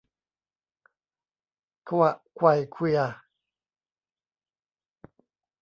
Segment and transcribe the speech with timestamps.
[1.87, 3.01] ขวะไขว่เขวี่ย